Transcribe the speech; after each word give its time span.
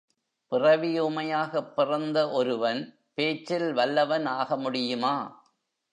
பிறவி 0.51 1.01
ஊமையாகப் 1.01 1.75
பிறந்த 1.75 2.31
ஒருவன் 2.31 2.81
பேச்சில் 3.13 3.73
வல்லவன் 3.73 4.25
ஆக 4.25 4.57
முடியுமா? 4.57 5.15